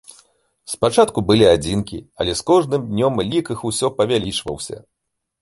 [0.73, 4.77] Спачатку былі адзінкі, але з кожным днём лік іх усё павялічваўся.